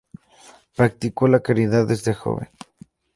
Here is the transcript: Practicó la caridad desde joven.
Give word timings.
Practicó 0.75 1.27
la 1.27 1.41
caridad 1.41 1.85
desde 1.85 2.15
joven. 2.15 2.49